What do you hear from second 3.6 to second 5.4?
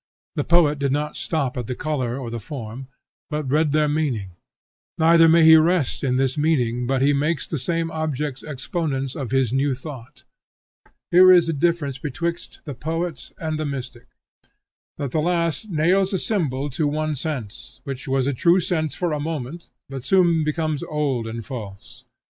their meaning; neither